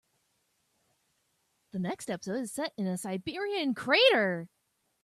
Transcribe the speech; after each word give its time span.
The 1.73 1.79
next 1.79 2.09
episode 2.09 2.37
is 2.41 2.51
set 2.51 2.73
in 2.77 2.87
a 2.87 2.97
Siberian 2.97 3.73
crater. 3.75 4.49